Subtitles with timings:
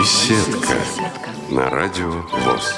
[0.00, 0.78] Беседка
[1.50, 2.74] на радио ВОЗ.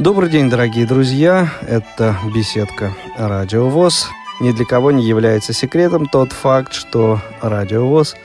[0.00, 1.48] Добрый день, дорогие друзья.
[1.68, 4.08] Это беседка Радио ВОЗ.
[4.40, 8.16] Ни для кого не является секретом тот факт, что Радио ВОЗ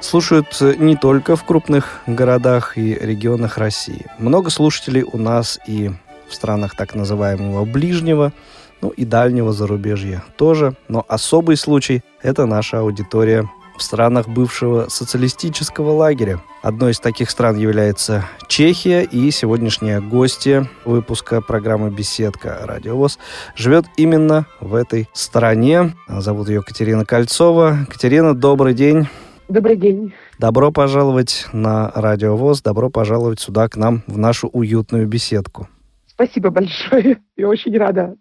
[0.00, 4.04] слушают не только в крупных городах и регионах России.
[4.18, 5.92] Много слушателей у нас и
[6.28, 8.32] в странах так называемого ближнего,
[8.80, 10.74] ну и дальнего зарубежья тоже.
[10.88, 16.40] Но особый случай– это наша аудитория в странах бывшего социалистического лагеря.
[16.62, 22.60] Одной из таких стран является Чехия, и сегодняшняя гостья выпуска программы «Беседка.
[22.62, 23.18] Радиовоз»
[23.54, 25.94] живет именно в этой стране.
[26.08, 27.86] Зовут ее Катерина Кольцова.
[27.88, 29.06] Катерина, добрый день.
[29.48, 30.12] Добрый день.
[30.38, 35.68] Добро пожаловать на Радиовоз, добро пожаловать сюда к нам в нашу уютную беседку.
[36.06, 37.20] Спасибо большое.
[37.36, 38.16] Я очень рада.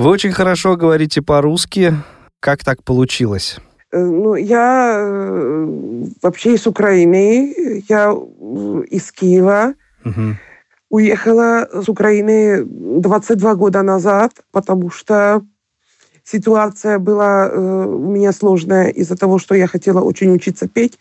[0.00, 1.92] Вы очень хорошо говорите по-русски.
[2.40, 3.58] Как так получилось?
[3.92, 5.66] Э, ну, я э,
[6.22, 8.16] вообще из Украины, я
[8.88, 9.74] из Киева.
[10.06, 10.36] Угу.
[10.88, 15.42] Уехала с Украины 22 года назад, потому что
[16.24, 20.98] ситуация была э, у меня сложная из-за того, что я хотела очень учиться петь,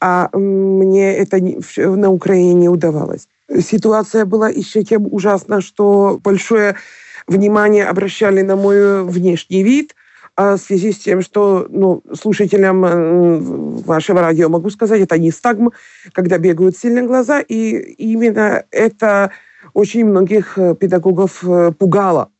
[0.00, 1.38] а мне это
[1.76, 3.28] на Украине не удавалось.
[3.60, 6.76] Ситуация была еще тем ужасна, что большое
[7.26, 9.94] внимание обращали на мой внешний вид–
[10.34, 13.38] а в связи с тем, что ну, слушателям э,
[13.84, 15.72] вашего радио могу сказать, это не стагм,
[16.12, 19.32] когда бегают сильные глаза, и именно это
[19.74, 22.30] очень многих э, педагогов э, пугало.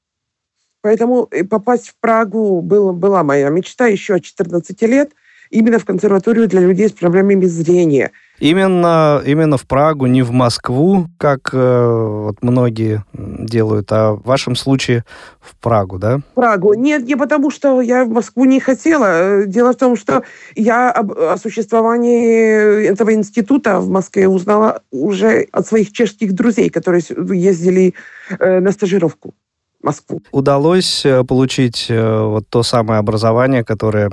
[0.80, 5.12] Поэтому попасть в Прагу был, была моя мечта еще от 14 лет,
[5.50, 8.10] именно в консерваторию для людей с проблемами зрения–
[8.42, 14.56] Именно, именно в Прагу, не в Москву, как э, вот многие делают, а в вашем
[14.56, 15.04] случае
[15.40, 16.18] в Прагу, да?
[16.18, 16.74] В Прагу.
[16.74, 19.44] Нет, не потому, что я в Москву не хотела.
[19.46, 20.24] Дело в том, что
[20.56, 27.04] я об, о существовании этого института в Москве узнала уже от своих чешских друзей, которые
[27.08, 27.94] ездили
[28.40, 29.34] э, на стажировку.
[29.82, 30.20] Москву.
[30.32, 34.10] Удалось э, получить э, вот то самое образование, которое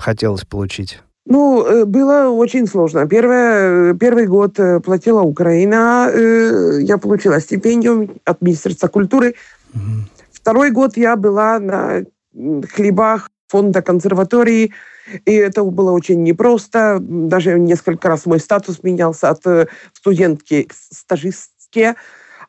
[0.00, 1.00] хотелось получить?
[1.26, 3.08] Ну, э, было очень сложно.
[3.08, 6.10] Первое, э, первый год э, платила Украина.
[6.80, 9.34] Я получила стипендию от Министерства культуры.
[9.74, 9.82] Угу.
[10.32, 12.04] Второй год я была на
[12.74, 14.72] хлебах фонда консерватории.
[15.24, 16.98] И это было очень непросто.
[17.00, 21.94] Даже несколько раз мой статус менялся от студентки к стажистке.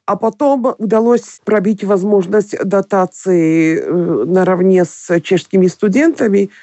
[0.06, 3.82] А потом удалось пробить возможность дотации
[4.26, 6.50] наравне с чешскими студентами–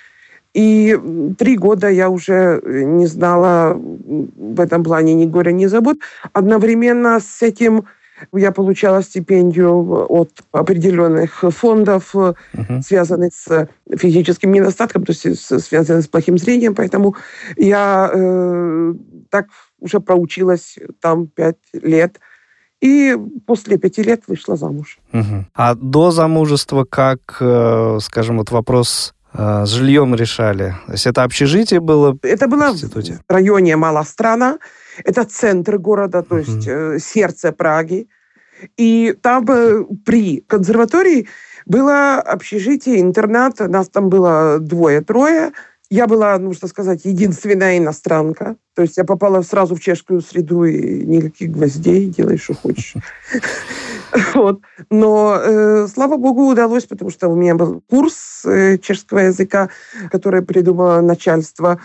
[0.55, 0.99] и
[1.39, 5.97] три года я уже э, не знала в этом плане ни горя, ни забот.
[6.33, 7.85] Одновременно с этим
[8.33, 12.35] я получала стипендию от определенных фондов, uh
[12.83, 16.75] связанных с физическим недостатком, то есть связанных с плохим зрением.
[16.75, 17.17] Поэтому
[17.57, 18.95] я э,
[19.31, 19.47] так
[19.81, 22.21] уже проучилась там пять лет.
[22.81, 24.99] И после пяти лет вышла замуж.
[25.13, 25.47] Угу.
[25.55, 30.75] А до замужества как, э, скажем, вот вопрос с жильем решали?
[30.87, 34.59] То есть это общежитие было Это было в, в районе Малострана.
[35.05, 36.99] Это центр города, то есть uh-huh.
[36.99, 38.09] сердце Праги.
[38.77, 41.29] И там э, при консерватории
[41.67, 43.59] было общежитие, интернат.
[43.61, 45.53] Нас там было двое-трое.
[45.93, 48.57] Я была, нужно сказать, единственная иностранка.
[48.75, 52.95] То есть я попала сразу в чешскую среду и никаких гвоздей, делай, что хочешь.
[54.91, 59.69] Но, э, слава богу, удалось, потому что у меня был курс э, чешского языка,
[60.11, 61.79] который придумало начальство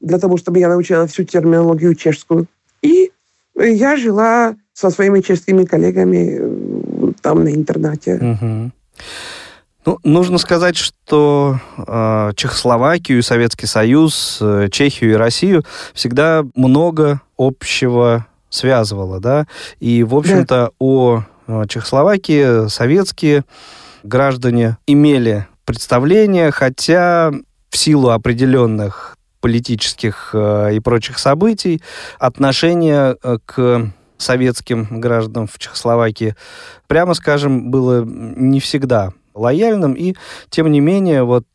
[0.00, 2.46] для того, чтобы я научила всю терминологию чешскую.
[2.82, 3.12] И
[3.54, 8.16] я жила со своими чешскими коллегами э, там на интернате.
[8.16, 8.72] Угу.
[9.86, 18.26] Ну, нужно сказать, что э, Чехословакию, Советский Союз, э, Чехию и Россию всегда много общего
[18.48, 19.46] связывало, да,
[19.80, 20.70] и, в общем-то, да.
[20.78, 23.44] о Э, Чехословакии советские
[24.02, 27.32] граждане имели представление, хотя
[27.70, 31.82] в силу определенных политических э, и прочих событий
[32.18, 36.34] отношение э, к советским гражданам в Чехословакии,
[36.86, 40.14] прямо скажем, было не всегда лояльным, и
[40.50, 41.46] тем не менее вот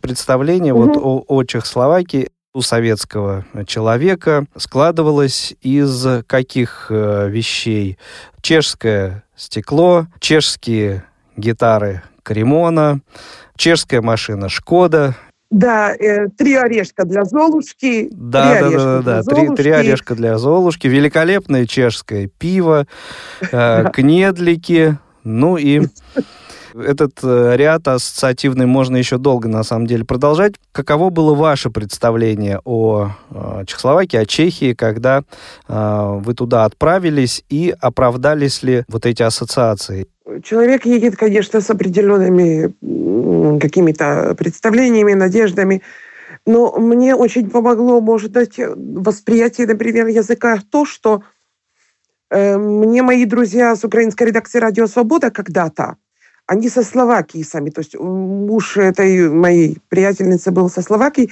[0.00, 0.84] представление угу.
[0.84, 7.98] вот о, о Чехословакии у советского человека складывалось из каких э, вещей?
[8.40, 11.04] Чешское стекло, чешские
[11.36, 13.02] гитары Кремона,
[13.56, 15.14] чешская машина Шкода,
[15.50, 18.08] да, э, три орешка для Золушки.
[18.10, 19.22] Да, да, да, да, да.
[19.22, 20.88] Три, три орешка для Золушки.
[20.88, 22.86] Великолепное чешское пиво,
[23.40, 25.82] э, кнедлики, ну и
[26.74, 30.54] Этот э, ряд ассоциативный можно еще долго, на самом деле, продолжать.
[30.72, 35.22] Каково было ваше представление о э, Чехословакии, о Чехии, когда
[35.68, 40.08] э, вы туда отправились, и оправдались ли вот эти ассоциации?
[40.42, 42.74] Человек едет, конечно, с определенными
[43.58, 45.82] какими-то представлениями, надеждами,
[46.44, 51.22] но мне очень помогло, может быть, восприятие, например, языка то, что
[52.30, 55.96] мне мои друзья с украинской редакции «Радио Свобода» когда-то,
[56.46, 61.30] они со Словакии сами, то есть муж этой моей приятельницы был со Словакии,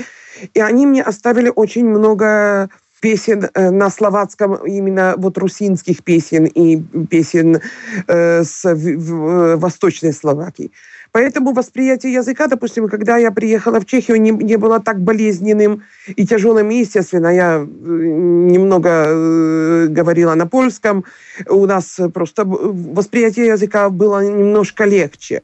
[0.55, 2.69] и они мне оставили очень много
[3.01, 6.81] песен э, на словацком, именно вот русинских песен и
[7.11, 7.61] песен
[8.09, 10.71] э, с в, в, Восточной Словакии.
[11.15, 16.27] Поэтому восприятие языка, допустим, когда я приехала в Чехию, не, не было так болезненным и
[16.27, 16.71] тяжелым.
[16.71, 21.05] Естественно, я э, немного э, говорила на польском.
[21.49, 25.43] У нас просто восприятие языка было немножко легче.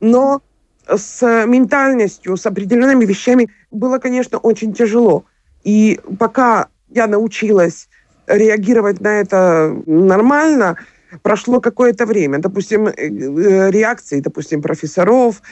[0.00, 0.40] Но
[0.88, 5.24] с ментальностью, с определенными вещами было, конечно, очень тяжело.
[5.62, 7.90] И пока я научилась
[8.26, 10.78] реагировать на это нормально,
[11.22, 15.42] прошло какое-то время, допустим, э, э, реакции, допустим, профессоров,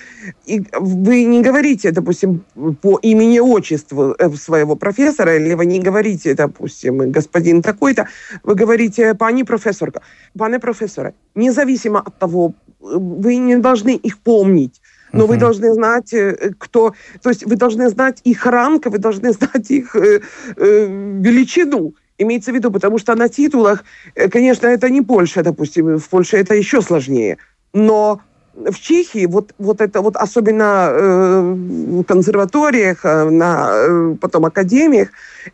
[0.46, 2.44] и вы не говорите, допустим,
[2.80, 8.06] по имени отчеству э, своего профессора, или вы не говорите, допустим, господин такой-то,
[8.42, 10.00] вы говорите пани профессорка,
[10.38, 14.80] пане профессора, независимо от того, вы не должны их помнить,
[15.12, 15.28] но uh-huh.
[15.28, 16.14] вы должны знать,
[16.58, 16.94] кто...
[17.22, 20.20] То есть вы должны знать их ранг, вы должны знать их э,
[20.56, 20.86] э,
[21.20, 21.94] величину.
[22.20, 23.84] Имеется в виду, потому что на титулах,
[24.14, 27.36] э, конечно, это не Польша, допустим, в Польше это еще сложнее.
[27.72, 28.20] Но
[28.54, 31.40] в Чехии вот, вот это вот особенно э,
[32.00, 35.08] в консерваториях, э, на, э, потом академиях,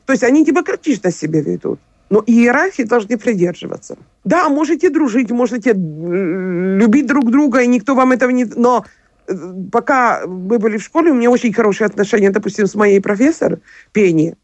[0.07, 1.79] то есть они демократично себя ведут.
[2.11, 3.97] Но иерархии должны придерживаться.
[4.25, 8.45] Да, можете дружить, можете любить друг друга, и никто вам этого не...
[8.45, 8.85] Но
[9.73, 13.59] пока мы были в школе, у меня очень хорошие отношения, допустим, с моей профессор
[13.93, 14.37] Пени.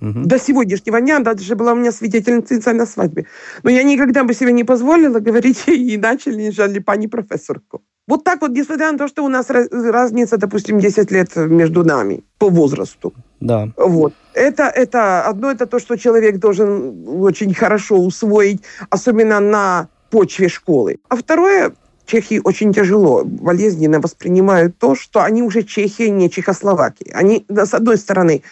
[0.00, 0.24] Угу.
[0.24, 3.26] До сегодняшнего дня даже была у меня свидетельница на свадьбе.
[3.62, 7.82] Но я никогда бы себе не позволила говорить иначе, нежели пани профессорку.
[8.06, 12.22] Вот так вот, несмотря на то, что у нас разница, допустим, 10 лет между нами
[12.38, 13.14] по возрасту.
[13.40, 13.70] Да.
[13.76, 14.12] Вот.
[14.34, 20.98] Это, это одно, это то, что человек должен очень хорошо усвоить, особенно на почве школы.
[21.08, 21.72] А второе,
[22.06, 27.14] Чехии очень тяжело, болезненно воспринимают то, что они уже Чехия, не Чехословакия.
[27.14, 28.42] Они, с одной стороны,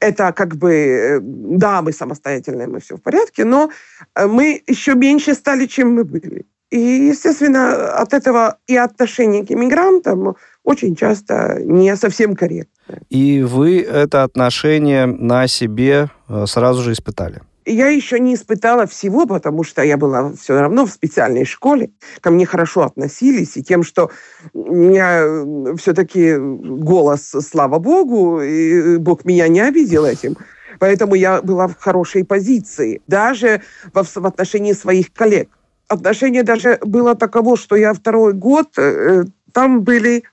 [0.00, 3.70] это как бы, э, да, мы самостоятельные, мы все в порядке, но
[4.14, 6.46] э, мы еще меньше стали, чем мы были.
[6.70, 6.78] И,
[7.10, 12.98] естественно, от этого и отношение к иммигрантам очень часто не совсем корректно.
[13.08, 17.40] И вы это отношение на себе э, сразу же испытали?
[17.68, 21.90] Я еще не испытала всего, потому что я была все равно в специальной школе.
[22.20, 24.10] Ко мне хорошо относились, и тем, что
[24.52, 30.36] у меня все-таки голос, слава богу, и Бог меня не обидел этим.
[30.78, 33.62] Поэтому я была в хорошей позиции, даже
[33.92, 35.48] в, в отношении своих коллег.
[35.88, 40.24] Отношение даже было таково, что я второй год, э, там были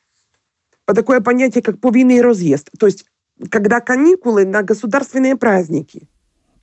[0.85, 2.69] такое понятие, как повинный разъезд.
[2.77, 3.05] То есть,
[3.49, 6.07] когда каникулы на государственные праздники–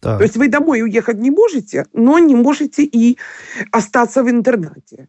[0.02, 0.18] так.
[0.18, 3.18] То есть вы домой уехать не можете, но не можете и
[3.70, 5.08] остаться в интернате.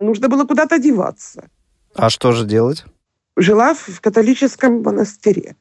[0.00, 1.42] Нужно было куда-то деваться.
[1.94, 2.86] А что же делать?
[3.36, 5.56] Жила в католическом монастыре.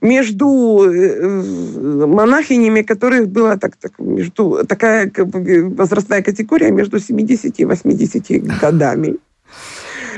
[0.00, 8.60] Между э, монахинями, которых была так, так, между, такая возрастная категория между 70 и 80
[8.60, 9.16] годами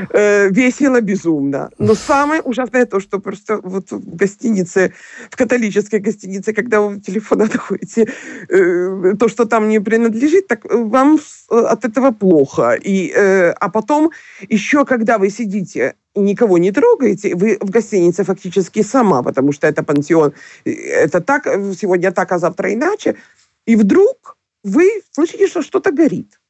[0.08, 1.70] э, весело, безумно.
[1.78, 4.92] Но самое ужасное то, что просто вот в гостинице,
[5.30, 8.08] в католической гостинице, когда вы в телефона находите
[8.48, 12.72] э, то, что там не принадлежит, так вам от этого плохо.
[12.72, 14.10] И, э, а потом
[14.48, 19.66] еще, когда вы сидите и никого не трогаете, вы в гостинице фактически сама, потому что
[19.66, 20.32] это пансион,
[20.64, 21.44] это так,
[21.78, 23.14] сегодня так, а завтра иначе,
[23.66, 26.40] и вдруг вы слышите, что что-то горит.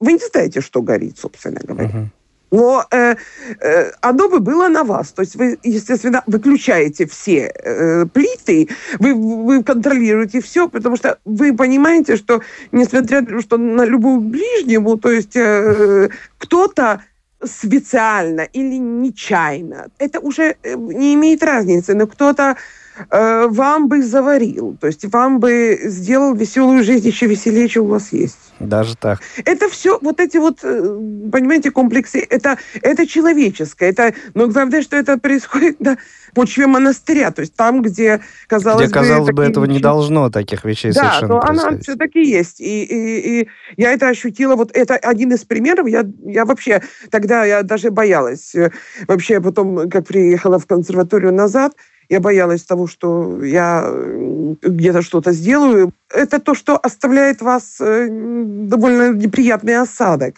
[0.00, 1.88] Вы не знаете, что горит, собственно говоря.
[1.88, 2.21] Uh-huh
[2.52, 3.16] но э,
[3.60, 5.12] э, оно бы было на вас.
[5.12, 8.68] То есть вы, естественно, выключаете все э, плиты,
[9.00, 14.98] вы, вы контролируете все, потому что вы понимаете, что несмотря на что на любую ближнему,
[14.98, 17.02] то есть э, кто-то
[17.42, 22.56] специально или нечаянно, это уже э, не имеет разницы, но кто-то
[23.10, 27.88] э, вам бы заварил, то есть вам бы сделал веселую жизнь еще веселее, чем у
[27.88, 28.38] вас есть.
[28.60, 29.20] Даже так.
[29.44, 30.80] Это все, вот эти вот, э,
[31.32, 33.90] понимаете, комплексы, это, это человеческое.
[33.90, 35.98] Это, но главное, что это происходит на
[36.34, 39.74] почве монастыря, то есть там, где, казалось где, казалось бы, бы этого вещи...
[39.74, 42.60] не должно, таких вещей да, совершенно но она все-таки есть.
[42.60, 45.86] И, и, и я это ощутила, вот это один из примеров.
[45.88, 48.54] Я, я вообще, тогда я даже боялась.
[48.54, 48.70] Э,
[49.06, 51.72] вообще, потом, как приехала в консерваторию назад,
[52.12, 53.90] я боялась того, что я
[54.62, 55.92] где-то что-то сделаю.
[56.10, 60.34] Это то, что оставляет вас э, довольно неприятный осадок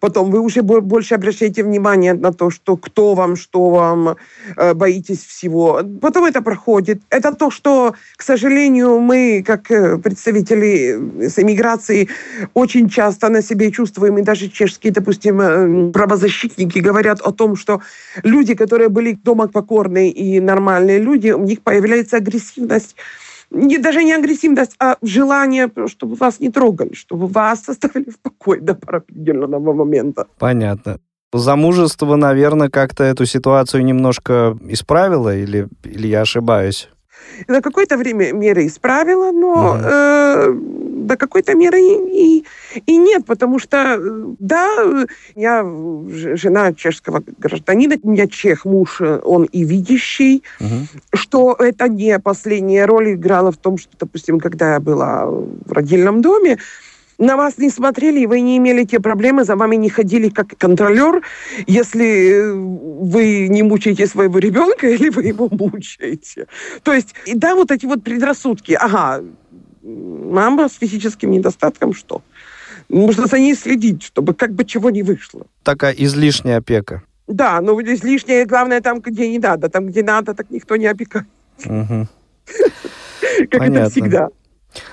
[0.00, 4.16] потом вы уже больше обращаете внимание на то, что кто вам, что вам,
[4.56, 5.82] э, боитесь всего.
[6.00, 7.00] Потом это проходит.
[7.10, 12.08] Это то, что, к сожалению, мы, как э, представители с эмиграции,
[12.54, 17.80] очень часто на себе чувствуем, и даже чешские, допустим, э, правозащитники говорят о том, что
[18.22, 22.96] люди, которые были дома покорные и нормальные люди, у них появляется агрессивность
[23.50, 28.60] не, даже не агрессивность, а желание, чтобы вас не трогали, чтобы вас оставили в покое
[28.60, 30.26] до определенного момента.
[30.38, 30.98] Понятно.
[31.32, 36.88] Замужество, наверное, как-то эту ситуацию немножко исправило, или, или я ошибаюсь?
[37.48, 42.44] На какое-то время меры исправила, но э, до какой-то меры и, и,
[42.86, 43.98] и нет, потому что,
[44.38, 45.64] да, я
[46.08, 50.86] жена чешского гражданина, у меня чех муж, он и видящий, угу.
[51.14, 56.22] что это не последняя роль играла в том, что, допустим, когда я была в родильном
[56.22, 56.58] доме,
[57.18, 60.56] на вас не смотрели, и вы не имели те проблемы, за вами не ходили как
[60.58, 61.22] контролер,
[61.66, 66.46] если вы не мучаете своего ребенка или вы его мучаете.
[66.82, 68.72] То есть, да, вот эти вот предрассудки.
[68.72, 69.24] Ага,
[69.82, 72.22] мама с физическим недостатком что?
[72.88, 75.46] Нужно за ней следить, чтобы как бы чего не вышло.
[75.64, 77.02] Такая излишняя опека.
[77.26, 79.68] Да, но излишняя, главное, там, где не надо.
[79.68, 81.26] Там, где надо, так никто не опекает.
[81.64, 82.06] Угу.
[83.50, 84.28] Как это всегда.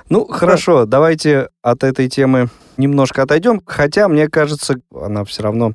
[0.10, 3.62] Ну, хорошо, давайте от этой темы немножко отойдем.
[3.66, 5.74] Хотя, мне кажется, она все равно,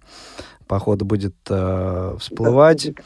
[0.67, 2.95] походу, будет э, всплывать.
[2.95, 3.03] Да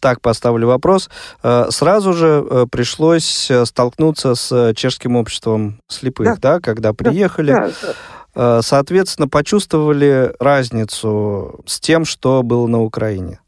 [0.00, 1.08] так поставлю вопрос.
[1.42, 7.52] Э, сразу же э, пришлось э, столкнуться с чешским обществом слепых, да, да когда приехали.
[7.52, 8.62] Да, да.
[8.62, 13.40] Соответственно, почувствовали разницу с тем, что было на Украине.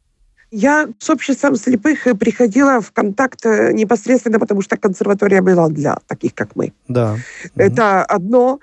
[0.52, 6.54] Я с обществом слепых приходила в контакт непосредственно, потому что консерватория была для таких, как
[6.56, 6.74] мы.
[6.88, 7.16] Да.
[7.56, 8.60] Это одно.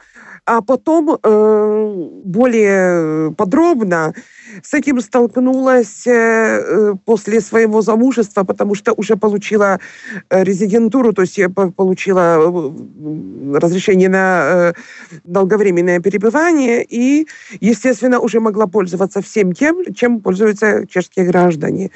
[0.51, 1.93] А потом э,
[2.25, 4.15] более подробно
[4.63, 9.79] с этим столкнулась э, э, после своего замужества, потому что уже получила
[10.31, 12.73] э, резидентуру, то есть я получила
[13.59, 14.73] разрешение на
[15.23, 17.27] долговременное перебывание и,
[17.59, 21.91] естественно, уже могла пользоваться всем тем, чем пользуются чешские граждане.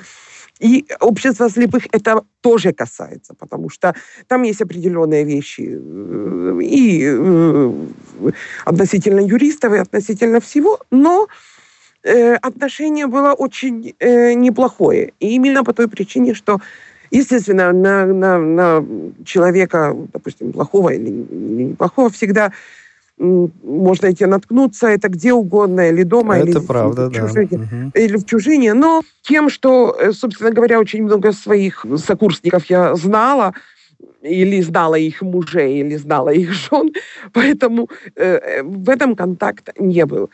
[0.59, 3.95] И общество слепых это тоже касается, потому что
[4.27, 5.79] там есть определенные вещи
[6.61, 7.17] и
[8.65, 11.27] относительно юристов, и относительно всего, но
[12.03, 15.13] э, отношение было очень э, неплохое.
[15.19, 16.59] И именно по той причине, что
[17.15, 18.85] Естественно, на, на, на
[19.23, 22.51] человека, допустим, плохого или неплохого всегда
[23.17, 27.57] можно идти наткнуться, это где угодно, или дома, это или, правда, в чужине, да.
[27.57, 27.91] угу.
[27.93, 28.73] или в чужине.
[28.73, 33.53] Но тем, что, э, собственно говоря, очень много своих сокурсников я знала,
[34.21, 36.91] или знала их мужей, или знала их жен,
[37.33, 40.29] поэтому э, в этом контакта не был.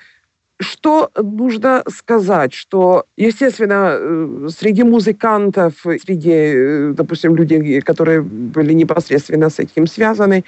[0.62, 9.50] Что нужно сказать, что, естественно, э, среди музыкантов, среди, э, допустим, людей, которые были непосредственно
[9.50, 10.44] с этим связаны,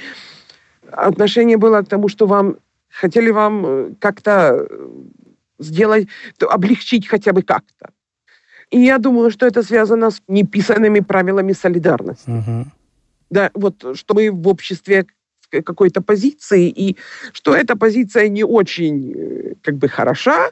[0.92, 2.58] отношение было к тому, что вам
[2.90, 4.68] хотели вам э, как-то
[5.60, 6.08] сделать,
[6.40, 7.92] облегчить хотя бы как-то.
[8.72, 12.30] И я думаю, что это связано с неписанными правилами солидарности.
[12.30, 12.66] Угу.
[13.30, 15.06] Да, вот что мы в обществе
[15.50, 16.98] какой-то позиции, и
[17.34, 20.52] что эта позиция не очень э, как бы хороша,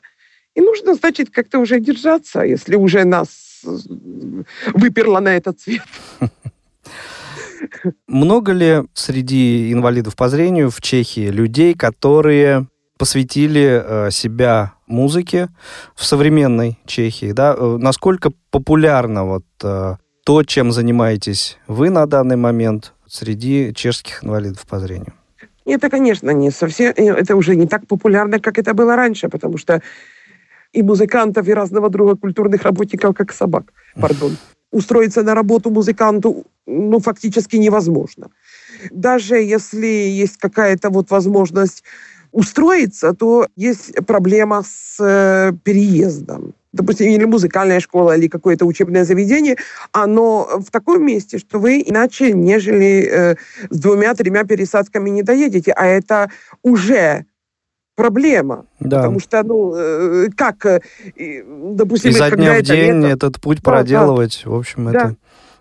[0.55, 3.69] и нужно, значит, как-то уже держаться, если уже нас э,
[4.73, 5.83] выперло на этот цвет.
[8.07, 15.49] Много ли среди инвалидов по зрению в Чехии людей, которые посвятили э, себя музыке
[15.95, 17.31] в современной Чехии?
[17.31, 17.55] Да?
[17.55, 19.45] Насколько популярно вот
[20.29, 25.13] то, чем занимаетесь вы на данный момент среди чешских инвалидов по зрению?
[25.65, 29.57] Это, конечно, не совсем, э, это уже не так популярно, как это было раньше, потому
[29.57, 29.81] что
[30.71, 34.37] и музыкантов, и разного друга культурных работников, как собак, пардон.
[34.71, 38.29] Устроиться на работу музыканту, ну, фактически невозможно.
[38.91, 41.83] Даже если есть какая-то вот возможность
[42.31, 46.53] устроиться, то есть проблема с э, переездом.
[46.71, 49.57] допустим, или музыкальная школа, или какое-то учебное заведение,
[49.91, 53.35] оно в таком месте, что вы иначе, нежели э,
[53.69, 55.71] с двумя-тремя пересадками не доедете.
[55.71, 56.29] А это
[56.61, 57.25] уже
[57.95, 58.65] проблема.
[58.79, 58.97] Да.
[58.97, 60.81] Потому что, ну, э, как, э,
[61.73, 62.11] допустим...
[62.11, 63.07] Изо дня в день лето...
[63.07, 64.51] этот путь да, проделывать, да.
[64.51, 64.91] в общем, да.
[64.91, 65.15] это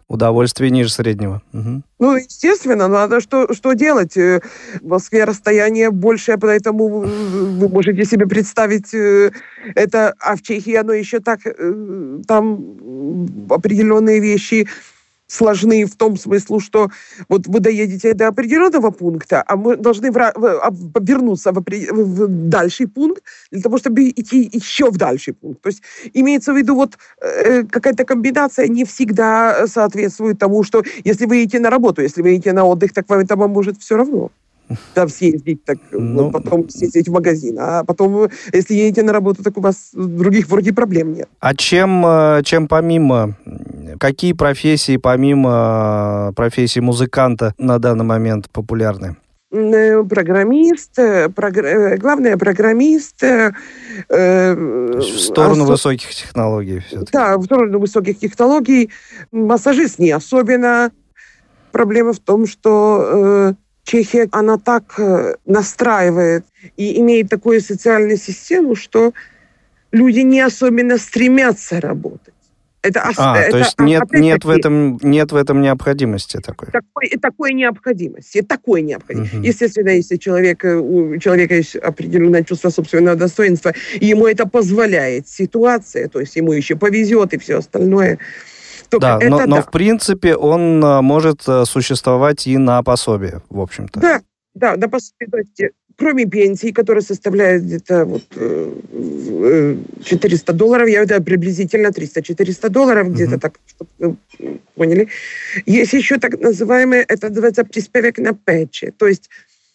[0.08, 1.42] удовольствие ниже среднего.
[1.52, 1.82] Угу.
[1.98, 4.16] Ну, естественно, надо что, что делать.
[4.16, 4.40] Э,
[4.80, 8.94] в Москве расстояние большее, поэтому вы можете себе представить
[9.74, 11.40] это, а в Чехии оно еще так,
[12.26, 14.66] там определенные вещи
[15.28, 16.90] сложны в том смысле, что
[17.28, 20.32] вот вы доедете до определенного пункта, а мы должны вра-
[21.00, 25.62] вернуться в, в дальший пункт для того, чтобы идти еще в дальший пункт.
[25.62, 25.82] То есть
[26.14, 31.60] имеется в виду вот э, какая-то комбинация не всегда соответствует тому, что если вы едете
[31.60, 34.30] на работу, если вы едете на отдых, так вам это вам может все равно
[34.94, 37.56] там съездить, так ну, вот, потом съездить в магазин.
[37.58, 41.28] А потом, если едете на работу, так у вас других вроде проблем нет.
[41.40, 43.34] А чем, э, чем помимо,
[43.98, 49.16] какие профессии помимо профессии музыканта на данный момент популярны?
[49.50, 51.96] Э, программист, э, прогр...
[51.98, 53.22] главное программист.
[53.22, 53.52] Э,
[54.08, 55.68] в сторону особ...
[55.68, 57.12] высоких технологий все-таки.
[57.12, 58.90] Да, в сторону высоких технологий.
[59.32, 60.90] Массажист не особенно.
[61.72, 63.54] Проблема в том, что
[63.88, 66.44] Чехия, она так э, настраивает
[66.76, 69.14] и имеет такую социальную систему, что
[69.92, 72.34] люди не особенно стремятся работать.
[72.82, 76.68] Это, а, это, то есть нет, нет, в этом, нет в этом необходимости такой?
[76.70, 79.36] Такой, такой необходимости, такой необходимости.
[79.36, 79.44] Угу.
[79.44, 85.28] Естественно, если человек, э, у человека есть определенное чувство собственного достоинства, и ему это позволяет
[85.28, 88.18] ситуация, то есть ему еще повезет и все остальное,
[88.88, 89.46] только да, это но, да.
[89.46, 94.00] но в принципе он а, может а, существовать и на пособие, в общем-то.
[94.00, 94.20] Да,
[94.54, 95.44] да, на пособие.
[95.98, 98.22] Кроме пенсии, которая составляет где-то вот,
[100.04, 103.12] 400 э, э, долларов, я это приблизительно 300-400 долларов, uh-huh.
[103.12, 104.16] где-то так, чтобы вы
[104.76, 105.08] поняли.
[105.66, 108.92] Есть еще так называемое, это называется приспевок на печи.
[108.96, 109.28] То есть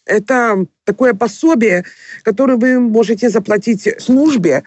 [0.06, 1.84] это такое пособие,
[2.22, 4.62] которое вы можете заплатить службе,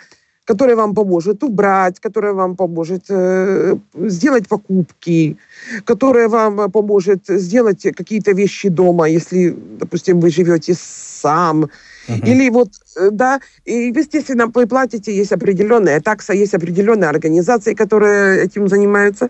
[0.48, 5.36] которая вам поможет убрать, которая вам поможет э, сделать покупки,
[5.84, 11.63] которая вам поможет сделать какие-то вещи дома, если, допустим, вы живете сам.
[11.63, 12.25] Uh-huh.
[12.25, 18.46] Или вот, э, да, и, естественно, вы платите, есть определенная такса, есть определенные организации, которые
[18.46, 19.30] этим занимаются.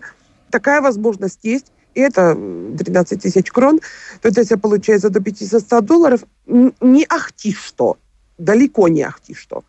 [0.50, 1.66] Такая возможность есть.
[1.94, 2.36] И это
[2.78, 3.80] 13 тысяч крон.
[4.20, 7.96] То есть, если получается до 500 долларов, не ахти что.
[8.38, 9.64] Далеко не ахти что.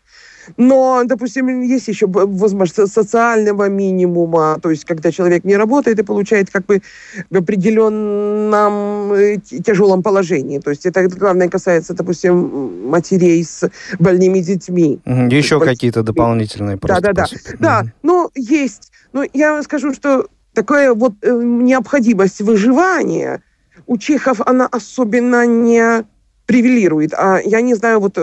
[0.56, 6.50] Но, допустим, есть еще возможность социального минимума, то есть когда человек не работает и получает
[6.50, 6.82] как бы
[7.30, 10.58] в определенном э, тяжелом положении.
[10.58, 15.00] То есть это главное касается, допустим, матерей с больными детьми.
[15.04, 17.26] Еще какие-то дополнительные Да, да, да.
[17.58, 18.92] Да, но есть.
[19.12, 23.42] Но я вам скажу, что такая вот э, необходимость выживания
[23.86, 26.04] у чехов, она особенно не
[26.50, 27.14] привилирует.
[27.14, 28.22] А я не знаю, вот, э,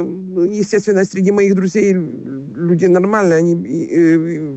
[0.51, 3.55] естественно, среди моих друзей люди нормальные, они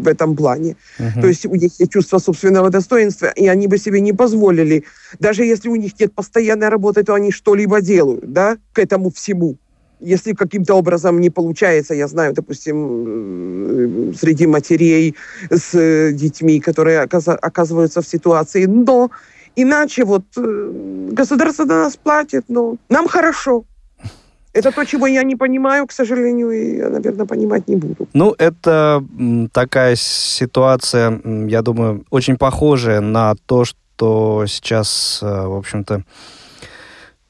[0.02, 0.74] в этом плане.
[0.98, 1.20] Uh-huh.
[1.20, 4.83] То есть у них есть чувство собственного достоинства, и они бы себе не позволили,
[5.20, 9.56] даже если у них нет постоянной работы, то они что-либо делают, да, к этому всему.
[10.00, 15.14] Если каким-то образом не получается, я знаю, допустим, э, среди матерей
[15.50, 19.11] с э, детьми, которые оказываются в ситуации, но
[19.56, 20.70] Иначе вот э,
[21.12, 23.64] государство на нас платит, но нам хорошо.
[24.52, 28.08] Это то, чего я не понимаю, к сожалению, и наверное, понимать не буду.
[28.14, 29.04] Ну, это
[29.52, 36.02] такая ситуация, я думаю, очень похожая на то, что сейчас, э, в общем-то,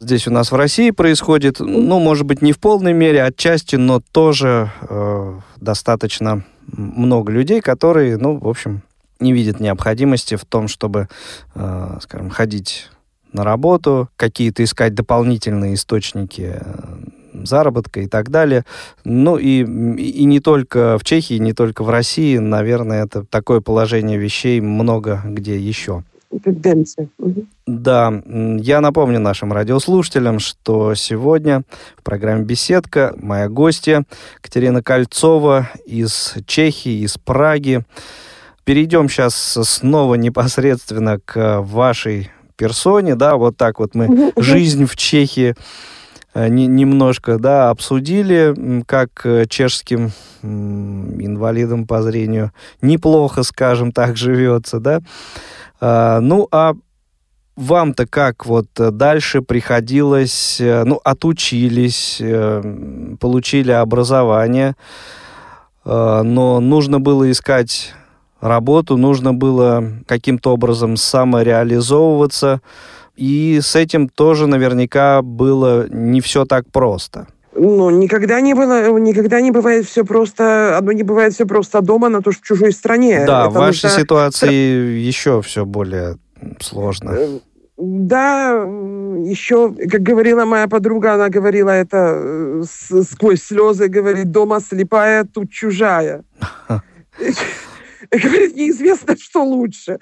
[0.00, 1.60] здесь у нас в России происходит.
[1.60, 8.16] Ну, может быть, не в полной мере, отчасти, но тоже э, достаточно много людей, которые,
[8.16, 8.82] ну, в общем,
[9.20, 11.08] не видит необходимости в том, чтобы,
[11.54, 12.88] э, скажем, ходить
[13.32, 18.64] на работу, какие-то искать дополнительные источники э, заработка и так далее.
[19.04, 24.18] Ну и, и не только в Чехии, не только в России, наверное, это такое положение
[24.18, 26.02] вещей много где еще.
[26.44, 27.08] Тенденция.
[27.66, 31.62] Да, я напомню нашим радиослушателям, что сегодня
[31.96, 34.04] в программе «Беседка» моя гостья
[34.40, 37.84] Катерина Кольцова из Чехии, из Праги
[38.70, 45.56] перейдем сейчас снова непосредственно к вашей персоне, да, вот так вот мы жизнь в Чехии
[46.34, 50.12] э, не, немножко, да, обсудили, как э, чешским
[50.44, 55.00] инвалидам по зрению неплохо, скажем так, живется, да.
[55.80, 56.74] А, ну, а
[57.56, 62.22] вам-то как вот дальше приходилось, э, ну, отучились,
[63.18, 64.76] получили образование,
[65.84, 67.94] э, но нужно было искать
[68.40, 72.60] работу, нужно было каким-то образом самореализовываться,
[73.16, 77.26] и с этим тоже наверняка было не все так просто.
[77.52, 82.08] Ну, никогда не было, никогда не бывает все просто, одно не бывает все просто дома,
[82.08, 83.24] на то, что в чужой стране.
[83.26, 84.00] Да, в вашей нужно...
[84.00, 86.16] ситуации еще все более
[86.60, 87.10] сложно.
[87.10, 87.38] Э,
[87.76, 88.52] да,
[89.24, 92.62] еще, как говорила моя подруга, она говорила это э,
[93.10, 96.22] сквозь слезы, говорит, дома слепая, тут чужая.
[98.22, 99.98] Говорит, неизвестно, что лучше.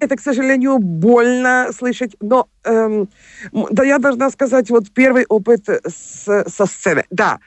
[0.00, 2.16] Это, к сожалению, больно слышать.
[2.20, 3.08] Но эм,
[3.52, 7.04] да, я должна сказать, вот первый опыт с, со сцены.
[7.10, 7.38] Да,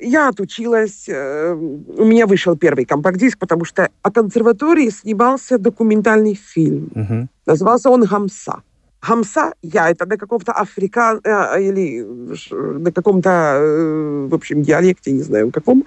[0.00, 6.90] я отучилась, э, у меня вышел первый компакт-диск, потому что о консерватории снимался документальный фильм.
[6.94, 7.28] Угу.
[7.46, 8.62] Назывался он «Хамса».
[9.00, 11.20] Хамса, я, это на каком-то африкан...
[11.24, 12.04] Э, или
[12.50, 15.84] на каком-то, э, в общем, диалекте, не знаю, каком.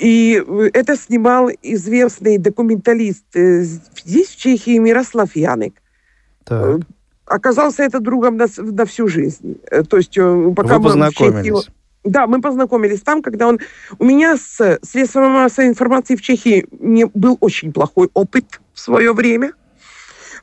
[0.00, 5.74] И это снимал известный документалист здесь, в Чехии, Мирослав Яник.
[6.44, 6.80] Так.
[7.26, 9.60] Оказался это другом на, на всю жизнь.
[9.88, 10.14] То есть
[10.56, 11.64] пока Вы познакомились?
[11.64, 13.60] Чехии, да, мы познакомились там, когда он...
[13.98, 19.12] У меня с средствами массовой информации в Чехии не был очень плохой опыт в свое
[19.12, 19.52] время.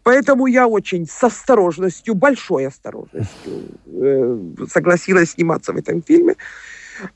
[0.03, 3.53] Поэтому я очень с осторожностью, большой осторожностью
[3.87, 4.39] э,
[4.71, 6.35] согласилась сниматься в этом фильме.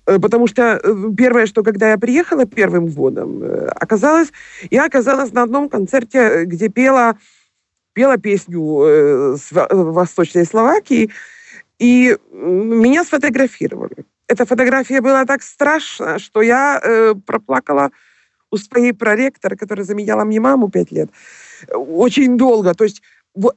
[0.06, 4.32] Э, потому что э, первое, что когда я приехала первым годом, э, оказалось,
[4.70, 7.18] я оказалась на одном концерте, где пела,
[7.94, 11.12] пела песню с Восточной Словакии,
[11.80, 17.92] и меня сфотографировали эта фотография была так страшна, что я проплакала
[18.50, 21.10] у своей проректора, которая заменяла мне маму пять лет,
[21.70, 22.74] очень долго.
[22.74, 23.02] То есть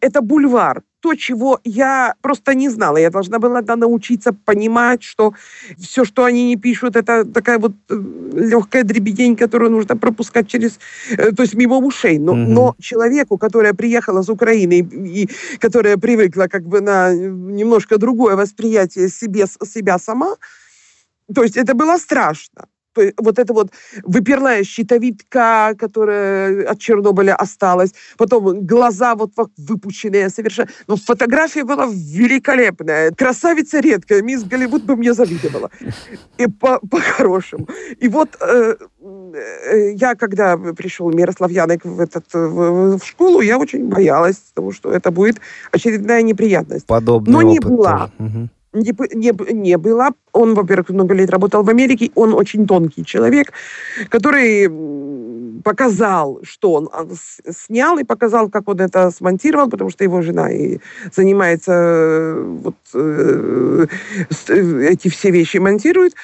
[0.01, 0.83] это бульвар.
[1.05, 2.97] То, чего я просто не знала.
[2.97, 5.35] Я должна была да, научиться понимать, что
[5.79, 10.79] все, что они не пишут, это такая вот э, легкая дребедень, которую нужно пропускать через,
[11.11, 12.19] э, то есть мимо ушей.
[12.19, 12.47] Но, mm-hmm.
[12.49, 18.37] но человеку, которая приехала с Украины и, и которая привыкла как бы на немножко другое
[18.37, 20.37] восприятие себе, себя сама,
[21.35, 22.65] то есть это было страшно.
[23.19, 23.71] Вот это вот
[24.03, 30.69] выперлая щитовидка, которая от Чернобыля осталась, потом глаза вот выпученные совершенно.
[30.87, 33.11] Но фотография была великолепная.
[33.13, 34.23] Красавица редкая.
[34.23, 35.71] Мисс Голливуд бы мне завидовала.
[36.39, 37.69] И по- по-хорошему.
[37.99, 43.59] И вот э, э, я, когда пришел Мирослав Янок в, этот, в, в школу, я
[43.59, 45.41] очень боялась того, что это будет
[45.73, 46.87] очередная неприятность.
[46.87, 48.11] Подобный Но не была.
[48.19, 50.11] Угу не, не, не было.
[50.33, 52.11] Он, во-первых, много лет работал в Америке.
[52.15, 53.53] Он очень тонкий человек,
[54.09, 54.69] который
[55.63, 57.07] показал, что он а,
[57.51, 60.79] снял, и показал, как он это смонтировал, потому что его жена и
[61.15, 63.87] занимается э, вот э,
[64.49, 66.15] э, эти все вещи монтирует.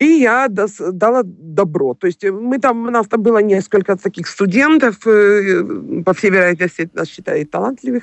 [0.00, 1.94] И я дала добро.
[1.94, 7.08] То есть мы там, у нас там было несколько таких студентов, по всей вероятности, нас
[7.08, 8.02] считают талантливых.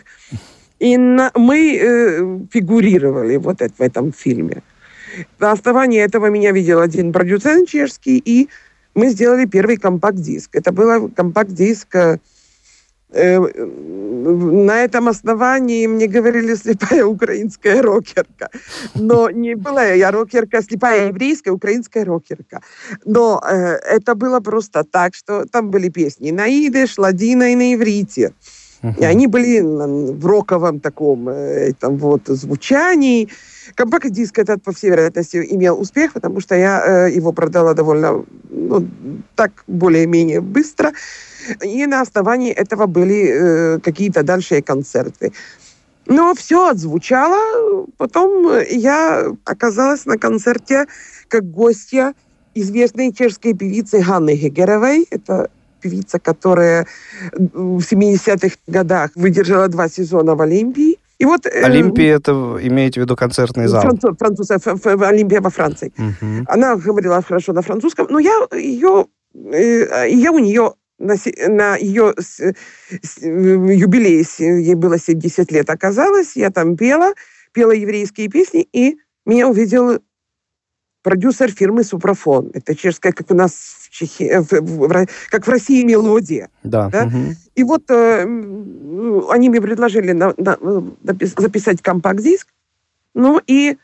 [0.81, 4.63] И на, мы э, фигурировали вот это, в этом фильме.
[5.39, 8.49] На основании этого меня видел один продюсер чешский, и
[8.95, 10.55] мы сделали первый компакт-диск.
[10.55, 12.17] Это был компакт-диск э,
[13.11, 18.49] э, на этом основании мне говорили слепая украинская рокерка.
[18.95, 22.61] Но не была я рокерка, слепая еврейская, украинская рокерка.
[23.05, 23.55] Но э,
[23.97, 28.33] это было просто так, что там были песни на идыш, ладина и на иврите.
[28.83, 33.29] И они были в роковом таком э, там вот звучании.
[33.75, 38.87] Компакт-диск этот, по всей вероятности, имел успех, потому что я э, его продала довольно, ну,
[39.35, 40.93] так, более-менее быстро.
[41.63, 45.31] И на основании этого были э, какие-то дальшие концерты.
[46.07, 47.85] Но все отзвучало.
[47.97, 50.87] Потом я оказалась на концерте
[51.27, 52.13] как гостья
[52.55, 55.07] известной чешской певицы Ганны Гегеровой.
[55.11, 55.49] Это
[55.81, 56.85] певица, которая
[57.33, 60.97] в 70-х годах выдержала два сезона в Олимпии.
[61.19, 63.81] И вот, э, Олимпия, это имеете в виду концертный зал?
[63.81, 64.49] Француз, француз,
[65.01, 65.93] Олимпия во Франции.
[65.97, 66.45] Угу.
[66.47, 71.15] Она говорила хорошо на французском, но я ее, э, я у нее на,
[71.47, 77.13] на ее с, с, юбилей, ей было 70 лет, оказалось, я там пела,
[77.53, 79.99] пела еврейские песни, и меня увидел
[81.03, 82.51] продюсер фирмы «Супрофон».
[82.53, 86.49] Это чешская, как у нас Чехии, э, в, в, как в России мелодия.
[86.63, 86.89] Да.
[86.89, 87.05] да?
[87.05, 87.35] Угу.
[87.55, 88.21] И вот э,
[89.29, 90.57] они мне предложили на, на,
[91.03, 92.47] записать компакт-диск.
[93.13, 93.77] Ну и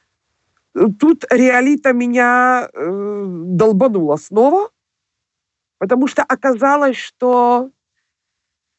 [0.99, 4.69] тут реалита меня э, долбанула снова,
[5.77, 7.69] потому что оказалось, что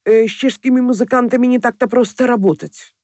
[0.07, 2.95] э, с чешскими музыкантами не так-то просто работать.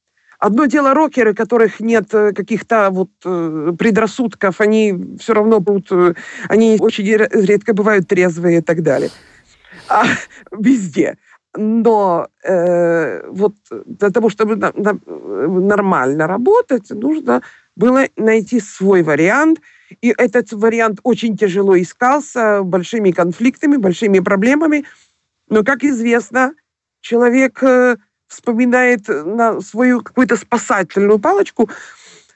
[0.44, 6.12] Одно дело рокеры, которых нет э, каких-то вот э, предрассудков, они все равно будут, э,
[6.50, 9.08] они очень редко бывают трезвые и так далее.
[9.88, 10.04] А
[10.52, 11.16] везде.
[11.56, 13.54] Но э, вот
[13.86, 17.40] для того, чтобы на, на, нормально работать, нужно
[17.74, 19.60] было найти свой вариант.
[20.02, 24.84] И этот вариант очень тяжело искался, большими конфликтами, большими проблемами.
[25.48, 26.52] Но, как известно,
[27.00, 27.62] человек
[28.34, 31.68] вспоминает на свою какую-то спасательную палочку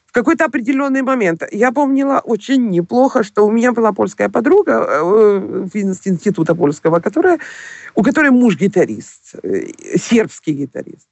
[0.06, 1.42] в какой-то определенный момент.
[1.52, 7.38] Я помнила очень неплохо, что у меня была польская подруга э, из института польского, которая,
[7.94, 9.66] у которой муж гитарист, э,
[9.98, 11.08] сербский гитарист.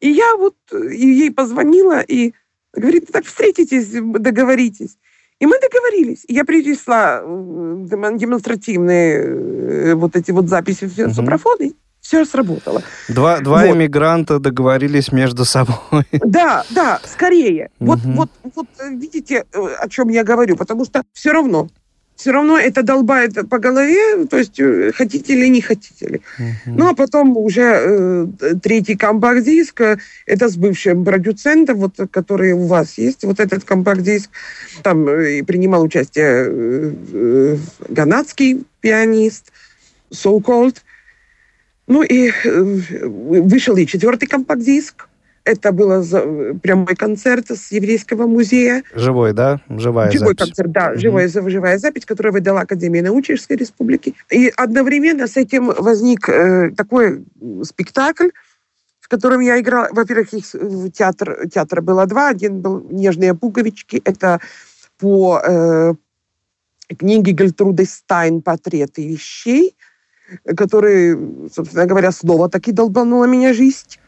[0.00, 2.34] И я вот ей позвонила и
[2.72, 4.96] говорит, так встретитесь, договоритесь.
[5.40, 6.24] И мы договорились.
[6.28, 12.82] Я принесла демонстративные вот эти вот записи в супрафон, и все сработало.
[13.08, 13.74] Два, два вот.
[13.74, 16.04] иммигранта договорились между собой.
[16.12, 17.70] Да, да, скорее.
[17.80, 17.86] Угу.
[17.86, 21.68] Вот, вот, вот видите, э, о чем я говорю, потому что все равно
[22.16, 26.20] все равно это долбает по голове, то есть э, хотите ли, не хотите ли.
[26.38, 26.44] Uh-huh.
[26.66, 28.26] Ну, а потом уже э,
[28.62, 34.30] третий компакт-диск, э, это с бывшим продюцентом, вот, который у вас есть, вот этот компакт-диск,
[34.82, 37.56] там э, принимал участие э, э,
[37.88, 39.50] ганадский пианист,
[40.12, 40.76] So Called,
[41.86, 42.62] ну и э,
[43.02, 45.08] вышел и четвертый компакт-диск.
[45.44, 46.02] Это был
[46.60, 48.82] прямой концерт с еврейского музея.
[48.94, 49.60] Живой, да?
[49.68, 50.46] Живая Живой запись.
[50.46, 50.92] концерт, да.
[50.92, 50.98] Mm-hmm.
[50.98, 54.14] Живая, живая запись, которую выдала Академия наук Чешской Республики.
[54.30, 57.24] И одновременно с этим возник э, такой
[57.62, 58.28] спектакль,
[59.00, 59.88] в котором я играла.
[59.90, 60.46] Во-первых, их
[60.94, 62.28] театр, театра было два.
[62.28, 64.00] Один был «Нежные пуговички».
[64.02, 64.40] Это
[64.98, 65.92] по э,
[66.96, 69.76] книге Гельтруды Стайн «Портреты вещей»
[70.56, 71.16] который,
[71.54, 73.98] собственно говоря, снова таки долбанула меня жизнь.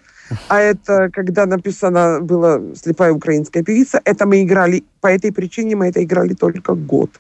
[0.49, 5.89] А это, когда написана была «Слепая украинская певица», это мы играли, по этой причине мы
[5.89, 7.11] это играли только год.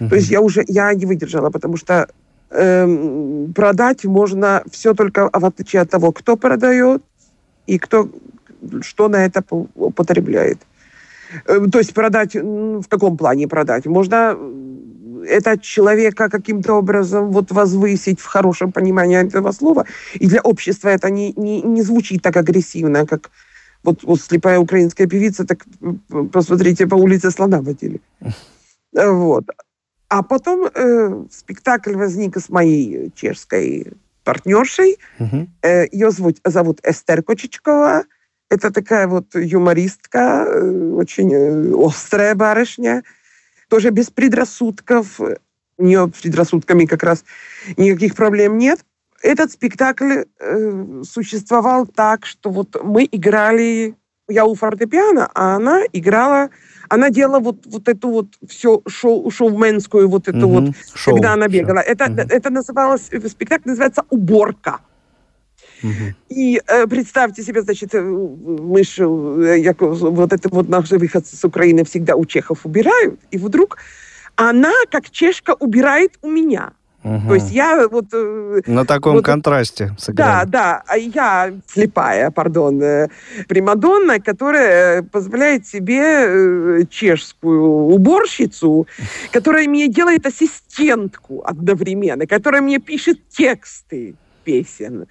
[0.00, 0.08] Uh-huh.
[0.08, 2.08] То есть я уже, я не выдержала, потому что
[2.50, 7.02] эм, продать можно все только в отличие от того, кто продает
[7.66, 8.08] и кто,
[8.80, 10.58] что на это употребляет.
[11.46, 13.86] Эм, то есть продать, в каком плане продать?
[13.86, 14.36] Можно
[15.28, 19.84] это человека каким-то образом вот возвысить в хорошем понимании этого слова.
[20.14, 23.30] И для общества это не, не, не звучит так агрессивно, как
[23.82, 25.64] вот, вот слепая украинская певица, так
[26.32, 28.00] посмотрите, по улице слона водили.
[28.92, 29.44] Вот.
[30.08, 33.92] А потом э, спектакль возник с моей чешской
[34.24, 34.96] партнершей.
[35.18, 35.46] Uh-huh.
[35.62, 38.04] Э, ее зовут, зовут Эстер Кочечкова.
[38.48, 43.02] Это такая вот юмористка, э, очень э, острая барышня
[43.68, 45.20] тоже без предрассудков.
[45.78, 47.24] У нее с предрассудками как раз
[47.76, 48.80] никаких проблем нет.
[49.22, 53.96] Этот спектакль э, существовал так, что вот мы играли,
[54.28, 56.50] я у фортепиано, а она играла,
[56.88, 60.60] она делала вот, вот эту вот все шоу, шоуменскую вот эту угу.
[60.60, 61.80] вот, Шоу, когда она бегала.
[61.80, 61.90] Все.
[61.92, 62.20] Это, угу.
[62.20, 64.80] это называлось, спектакль называется «Уборка».
[66.28, 71.36] И э, представьте себе, значит, э, мы же, э, як, вот это вот наши выходцы
[71.36, 73.78] с Украины всегда у чехов убирают, и вдруг
[74.36, 76.72] она, как чешка, убирает у меня.
[77.04, 77.28] Угу.
[77.28, 78.06] То есть я вот...
[78.12, 80.28] Э, На таком вот, контрасте сыграли.
[80.28, 80.82] Да, да.
[80.86, 82.82] А я слепая, пардон,
[83.46, 87.62] примадонна, которая позволяет себе чешскую
[87.94, 88.88] уборщицу,
[89.30, 95.06] которая мне делает ассистентку одновременно, которая мне пишет тексты песен,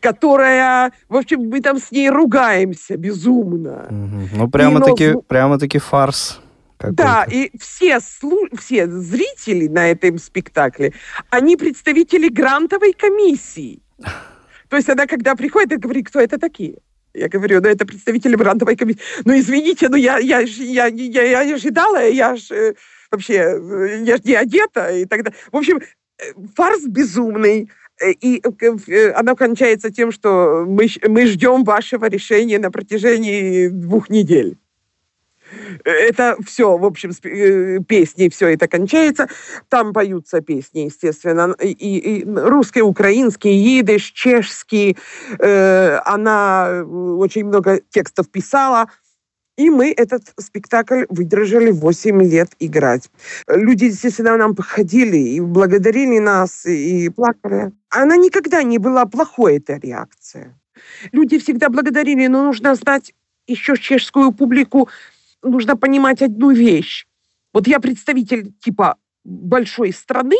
[0.00, 3.86] которая, в общем, мы там с ней ругаемся безумно.
[3.90, 4.28] Угу.
[4.38, 5.22] Ну, прямо-таки но...
[5.22, 6.40] прямо фарс.
[6.78, 8.48] Да, и все, слу...
[8.58, 10.92] все зрители на этом спектакле,
[11.30, 13.80] они представители грантовой комиссии.
[14.68, 16.76] То есть она, когда приходит, и говорит, кто это такие?
[17.14, 19.00] Я говорю, ну, это представители грантовой комиссии.
[19.24, 22.74] Ну, извините, ну, я, я, я, я, я не ожидала, я ж э,
[23.10, 25.38] вообще, э, я ж не одета и так далее.
[25.50, 27.70] В общем, э, фарс безумный.
[28.00, 33.68] Э, и э, э, оно кончается тем, что мы, мы ждем вашего решения на протяжении
[33.68, 34.56] двух недель.
[35.84, 37.12] Это все, в общем,
[37.84, 39.28] песни, все это кончается.
[39.68, 44.96] Там поются песни, естественно, и, и русские, украинские, идыш, чешские.
[45.38, 48.88] Э, она очень много текстов писала.
[49.56, 53.10] И мы этот спектакль выдержали 8 лет играть.
[53.48, 57.72] Люди, естественно, нам походили и благодарили нас, и плакали.
[57.88, 60.58] Она никогда не была плохой, эта реакция.
[61.12, 63.14] Люди всегда благодарили, но нужно знать
[63.46, 64.88] еще чешскую публику,
[65.42, 67.06] нужно понимать одну вещь.
[67.54, 70.36] Вот я представитель типа большой страны,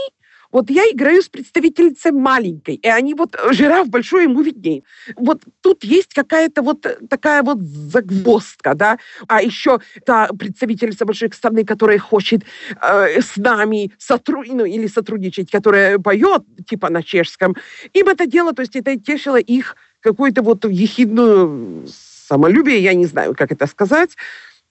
[0.53, 4.83] Вот я играю с представительницей маленькой, и они вот, э, жираф большой, ему виднее.
[5.17, 8.99] Вот тут есть какая-то вот такая вот загвоздка, да.
[9.29, 12.43] А еще та представительница большой страны, которая хочет
[12.81, 14.47] э, с нами сотруд...
[14.49, 17.57] ну, или сотрудничать, которая поет, типа на чешском,
[17.93, 23.35] им это дело, то есть это тешило их какую-то вот ехидную самолюбие, я не знаю,
[23.35, 24.11] как это сказать,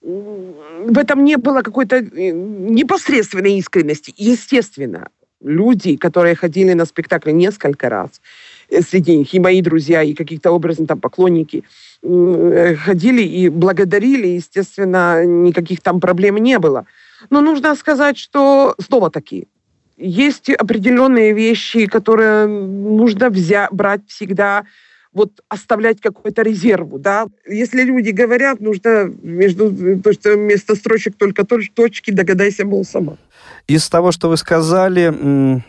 [0.00, 4.14] в этом не было какой-то э, непосредственной искренности.
[4.16, 5.08] Естественно,
[5.42, 8.20] люди, которые ходили на спектакль несколько раз,
[8.70, 11.64] э, среди них и мои друзья, и каких-то образом там поклонники,
[12.02, 16.86] э, ходили и благодарили, естественно, никаких там проблем не было.
[17.30, 19.46] Но нужно сказать, что снова таки
[19.96, 24.64] есть определенные вещи, которые нужно взять, брать всегда
[25.16, 27.26] вот оставлять какой-то резерву, да.
[27.48, 33.16] Если люди говорят, нужно между, то, что вместо строчек только точки, догадайся, мол, сама.
[33.66, 35.62] Из того, что вы сказали,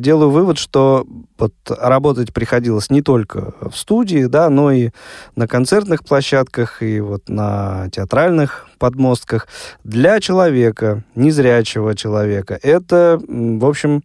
[0.00, 1.06] делаю вывод, что
[1.38, 4.90] вот работать приходилось не только в студии, да, но и
[5.36, 9.46] на концертных площадках, и вот на театральных подмостках.
[9.84, 14.02] Для человека, незрячего человека, это, в общем,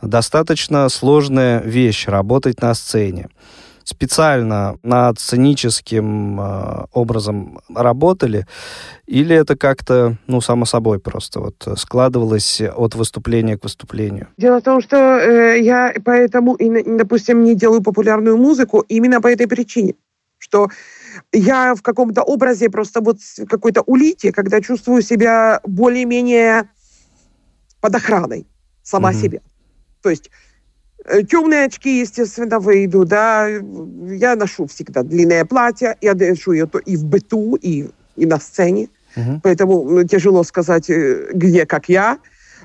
[0.00, 3.28] достаточно сложная вещь работать на сцене
[3.88, 8.46] специально над сценическим э, образом работали,
[9.06, 14.28] или это как-то, ну, само собой просто вот складывалось от выступления к выступлению?
[14.36, 19.28] Дело в том, что э, я поэтому, и, допустим, не делаю популярную музыку именно по
[19.28, 19.94] этой причине,
[20.36, 20.68] что
[21.32, 26.68] я в каком-то образе просто вот какой-то улите, когда чувствую себя более-менее
[27.80, 28.46] под охраной
[28.82, 29.22] сама mm-hmm.
[29.22, 29.40] себя.
[30.02, 30.30] То есть
[31.30, 33.48] Темные очки, естественно, выйду, да.
[33.48, 38.88] Я ношу всегда длинное платье, я ношу ее и в быту, и, и на сцене.
[39.16, 39.40] Угу.
[39.42, 42.18] Поэтому ну, тяжело сказать, э, где, как я.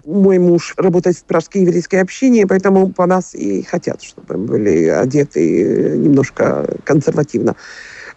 [0.05, 4.87] Мой муж работает в пражской еврейской общине, поэтому по нас и хотят, чтобы мы были
[4.87, 7.55] одеты немножко консервативно.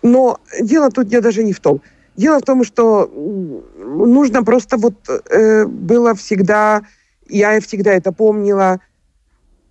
[0.02, 1.80] Но дело тут не, даже не в том.
[2.16, 3.10] Дело в том, что
[3.76, 4.94] нужно просто вот
[5.30, 6.82] э, было всегда,
[7.28, 8.80] я всегда это помнила,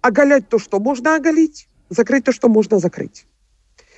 [0.05, 3.25] оголять то, что можно оголить, закрыть то, что можно закрыть.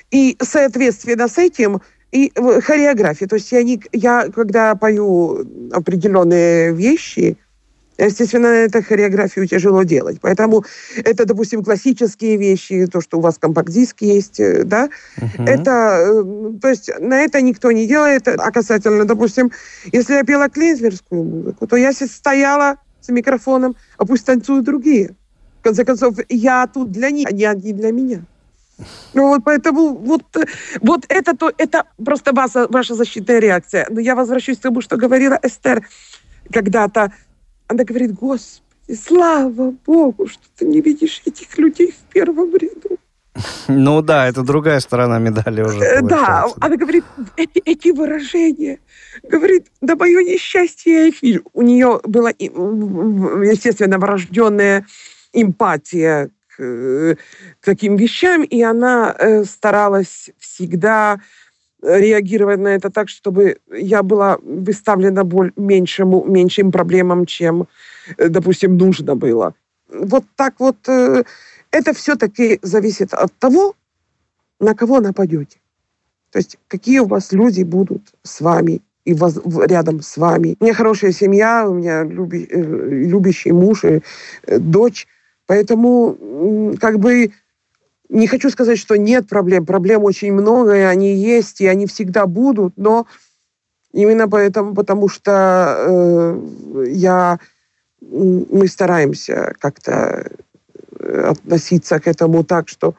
[0.10, 1.82] И, соответственно, с этим
[2.13, 2.32] и
[2.63, 3.28] хореография.
[3.28, 7.38] То есть я, не, я когда пою определенные вещи,
[7.98, 10.20] естественно, это хореографию тяжело делать.
[10.22, 10.63] Поэтому
[10.96, 15.46] это, допустим, классические вещи, то, что у вас компакт-диск есть, э, да, uh-huh.
[15.46, 18.30] это, э, то есть на это никто не делает.
[18.30, 19.52] А касательно, допустим,
[19.91, 25.17] если я пела клейзмерскую музыку, то я стояла с микрофоном, а пусть танцуют другие
[25.68, 28.22] конце концов, я тут для них, а не они для меня.
[29.14, 30.24] Ну вот поэтому вот,
[30.82, 33.88] вот это, то, это просто ваша, ваша защитная реакция.
[33.90, 35.88] Но я возвращаюсь к тому, что говорила Эстер
[36.54, 37.12] когда-то.
[37.68, 42.98] Она говорит, Господи, слава Богу, что ты не видишь этих людей в первом ряду.
[43.68, 45.80] Ну да, это другая сторона медали уже.
[45.80, 47.04] Э, да, она говорит,
[47.36, 48.80] эти, эти выражения,
[49.24, 51.42] говорит, да мое несчастье я их вижу.
[51.54, 54.86] У нее было, естественно, врожденное
[55.41, 61.19] эмпатия к, к таким вещам, и она э, старалась всегда
[61.82, 67.67] реагировать на это так, чтобы я была выставлена боль, меньшему, меньшим проблемам, чем,
[68.17, 69.54] э, допустим, нужно было.
[69.89, 70.78] Вот так вот.
[70.88, 71.23] Э,
[71.71, 73.76] это все-таки зависит от того,
[74.60, 75.60] на кого нападете.
[76.32, 80.56] То есть какие у вас люди будут с вами и воз, рядом с вами.
[80.60, 84.02] У меня хорошая семья, у меня люби, э, любящий муж и
[84.47, 85.08] дочь.
[85.48, 87.32] Поэтому как бы
[88.10, 89.66] не хочу сказать, что нет проблем.
[89.66, 93.08] Проблем очень много, и они есть, и они всегда будут, но
[93.92, 97.40] именно поэтому, потому что э, я,
[98.02, 100.30] мы стараемся как-то
[101.00, 102.96] э, относиться к этому так, что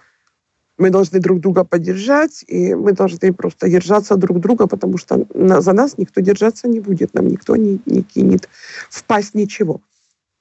[0.77, 5.61] мы должны друг друга поддержать, и мы должны просто держаться друг друга, потому что на,
[5.61, 8.49] за нас никто держаться не будет, нам никто не, не кинет
[8.91, 9.81] в пасть ничего.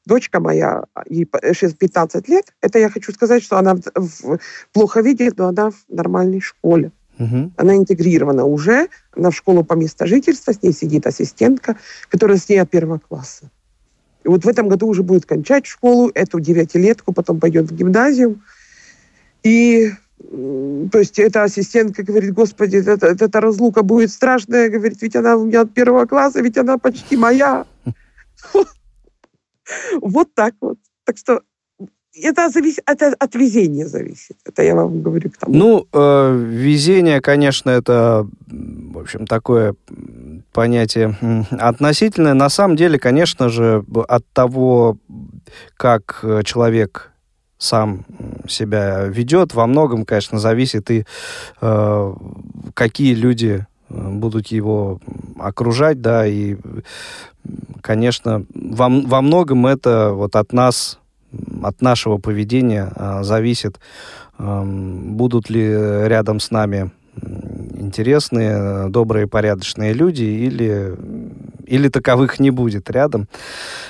[0.07, 4.39] Дочка моя, ей 15 лет, это я хочу сказать, что она в,
[4.71, 6.91] плохо видит, но она в нормальной школе.
[7.19, 7.51] Угу.
[7.57, 11.75] Она интегрирована уже, она в школу по месту жительства, с ней сидит ассистентка,
[12.09, 13.51] которая с ней от первого класса.
[14.23, 18.41] И вот в этом году уже будет кончать школу, эту девятилетку, потом пойдет в гимназию.
[19.43, 25.35] И то есть эта ассистентка говорит, господи, это, эта разлука будет страшная, говорит, ведь она
[25.35, 27.65] у меня от первого класса, ведь она почти моя.
[30.01, 30.77] Вот так вот.
[31.05, 31.41] Так что
[32.13, 34.37] это, зависит, это от везения зависит.
[34.45, 35.55] Это я вам говорю к тому.
[35.55, 39.75] Ну, э, везение, конечно, это, в общем, такое
[40.51, 41.15] понятие
[41.51, 42.33] относительное.
[42.33, 44.97] На самом деле, конечно же, от того,
[45.75, 47.11] как человек
[47.59, 48.05] сам
[48.47, 51.05] себя ведет, во многом, конечно, зависит и
[51.61, 52.13] э,
[52.73, 54.99] какие люди будут его
[55.39, 56.57] окружать, да, и,
[57.81, 60.99] конечно, во, во многом это вот от нас,
[61.61, 63.79] от нашего поведения э, зависит,
[64.39, 65.65] э, будут ли
[66.07, 66.91] рядом с нами
[67.77, 70.95] интересные, добрые, порядочные люди или,
[71.65, 73.27] или таковых не будет рядом.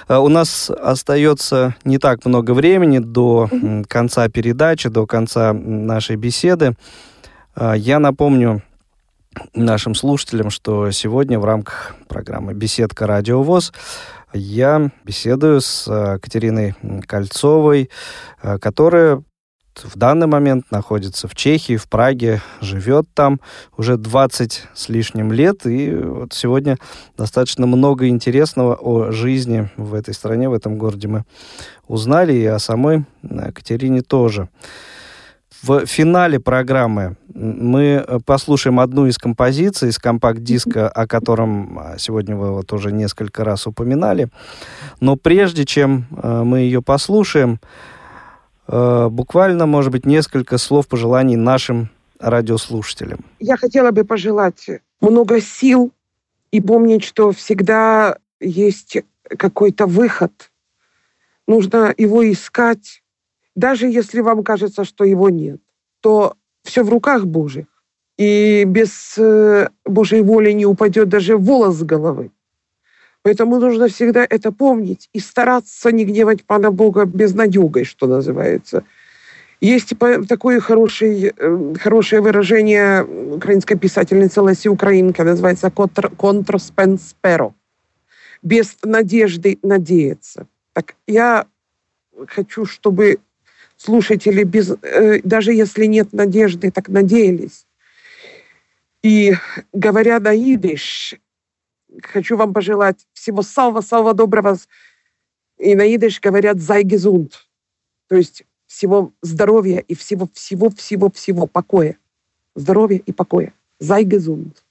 [0.08, 3.50] А, у нас остается не так много времени до
[3.88, 6.76] конца передачи, до конца нашей беседы.
[7.56, 8.62] А, я напомню
[9.54, 13.74] нашим слушателям, что сегодня в рамках программы «Беседка Радио ВОЗ»
[14.34, 16.76] я беседую с а, Катериной
[17.08, 17.90] Кольцовой,
[18.42, 19.24] которая
[19.84, 23.40] в данный момент находится в Чехии, в Праге, живет там
[23.78, 25.66] уже 20 с лишним лет.
[25.66, 26.78] И вот сегодня
[27.18, 31.24] достаточно много интересного о жизни в этой стране, в этом городе мы
[31.88, 33.06] узнали, и о самой
[33.54, 34.50] Катерине тоже.
[35.64, 42.72] В финале программы мы послушаем одну из композиций из компакт-диска, о котором сегодня вы вот
[42.74, 44.30] уже несколько раз упоминали.
[45.00, 47.60] Но прежде чем э, мы ее послушаем,
[48.68, 51.90] Э, буквально, может быть, несколько слов пожеланий нашим
[52.20, 53.20] радиослушателям.
[53.40, 54.70] Я хотела бы пожелать
[55.02, 55.92] много сил
[56.52, 58.98] и помнить, что всегда есть
[59.38, 60.52] какой-то выход.
[61.48, 63.04] Нужно его искать.
[63.58, 65.60] Даже если вам кажется, что его нет,
[66.02, 67.66] то все в руках Божьих.
[68.20, 72.30] И без э, Божьей воли не упадет даже волос с головы.
[73.24, 78.84] Поэтому нужно всегда это помнить и стараться не гневать Пана Бога безнадегой, что называется.
[79.60, 79.94] Есть
[80.30, 87.56] такое хорошее, э, хорошее выражение украинской писательницы Леси Украинка, называется «контрспенсперо»–
[88.44, 90.46] без надежды надеяться.
[90.74, 91.48] Так я
[92.28, 93.18] хочу, чтобы
[93.78, 97.66] слушатели, без, э, даже если нет надежды, так надеялись.
[99.04, 99.34] И
[99.74, 101.16] говоря на идиш,
[102.02, 104.58] хочу вам пожелать всего самого-самого доброго.
[105.58, 107.48] И на идыш говорят «зайгезунд»,
[108.08, 111.98] то есть всего здоровья и всего-всего-всего-всего покоя.
[112.56, 113.54] Здоровья и покоя.
[113.80, 114.64] «Зайгезунд».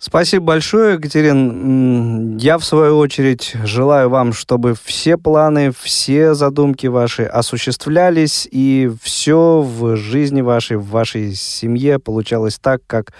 [0.00, 2.36] Спасибо большое, Екатерин.
[2.36, 9.60] Я, в свою очередь, желаю вам, чтобы все планы, все задумки ваши осуществлялись, и все
[9.60, 13.12] в жизни вашей, в вашей семье получалось так, как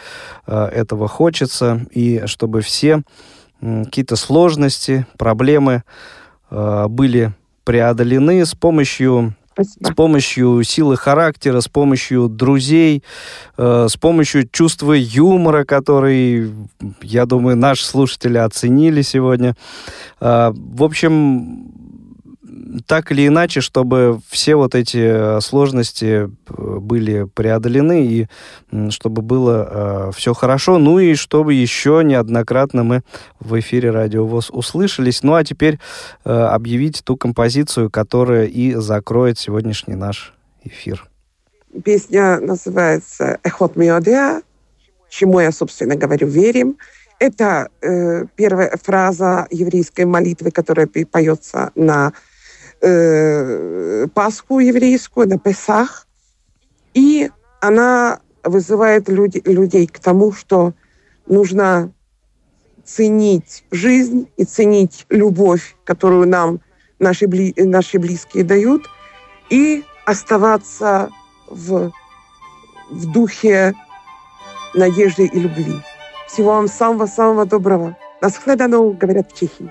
[0.46, 3.02] э, этого хочется, и чтобы все
[3.60, 5.82] какие-то сложности, проблемы
[6.50, 7.32] э, были
[7.64, 9.88] преодолены с помощью Спасибо.
[9.88, 13.02] с помощью силы характера, с помощью друзей,
[13.56, 16.52] э, с помощью чувства юмора, который,
[17.02, 19.56] я думаю, наши слушатели оценили сегодня.
[20.20, 21.72] Э, в общем,
[22.86, 24.98] так или иначе, чтобы все вот эти
[25.38, 26.28] э, сложности э,
[26.78, 28.26] были преодолены и
[28.90, 33.02] чтобы было э, все хорошо, ну и чтобы еще неоднократно мы
[33.40, 35.22] в эфире Радио ВОЗ услышались.
[35.22, 35.78] Ну а теперь
[36.24, 41.06] э, объявить ту композицию, которая и закроет сегодняшний наш эфир.
[41.84, 44.42] Песня называется «Эхот Миодеа»,
[45.08, 46.76] чему я, собственно говорю, верим.
[47.18, 52.12] Это э, первая фраза еврейской молитвы, которая поется на
[52.80, 56.06] э, Пасху еврейскую, на Песах,
[56.94, 60.72] и она вызывает люди, людей к тому, что
[61.26, 61.92] нужно
[62.84, 66.60] ценить жизнь и ценить любовь, которую нам
[66.98, 68.88] наши, бли, наши близкие дают,
[69.50, 71.10] и оставаться
[71.48, 71.92] в,
[72.90, 73.74] в духе
[74.74, 75.74] надежды и любви.
[76.26, 77.96] Всего вам самого-самого доброго.
[78.20, 79.70] Насхледану, говорят в Чехии.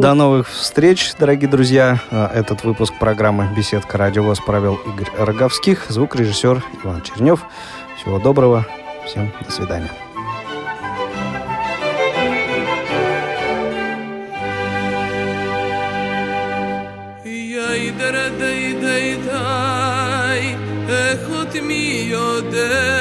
[0.00, 2.00] До новых встреч, дорогие друзья.
[2.10, 7.44] А, этот выпуск программы «Беседка Радио ВОЗ» провел Игорь Роговских, звукорежиссер Иван Чернев.
[7.96, 8.66] Всего доброго.
[9.04, 9.90] Всем до свидания.
[21.62, 22.95] mi יודע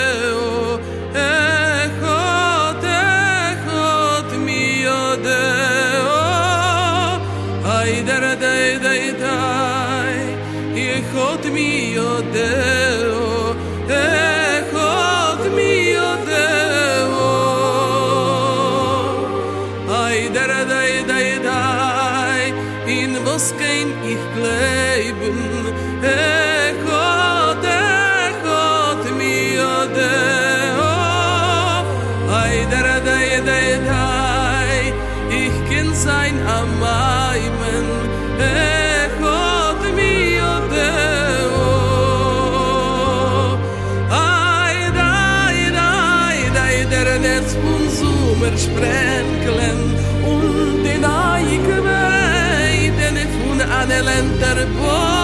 [54.18, 55.15] and that it was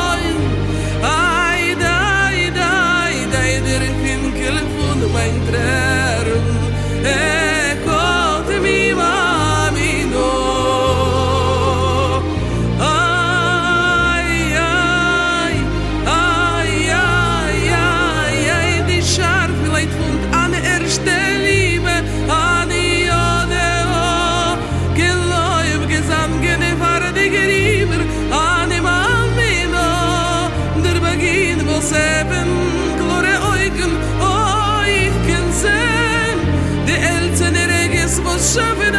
[38.53, 38.92] serving.